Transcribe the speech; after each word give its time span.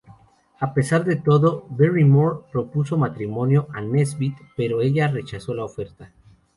A 0.59 0.73
pesar 0.73 1.05
de 1.05 1.15
todo, 1.15 1.67
Barrymore 1.69 2.45
propuso 2.51 2.97
matrimonio 2.97 3.67
a 3.71 3.81
Nesbit, 3.81 4.35
pero 4.57 4.81
ella 4.81 5.07
rechazó 5.09 5.53
la 5.53 5.63
oferta. 5.63 6.11